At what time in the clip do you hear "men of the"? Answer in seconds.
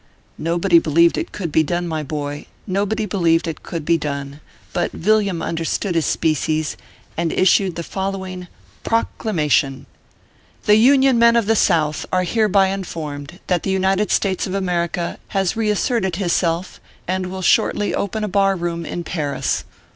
11.19-11.55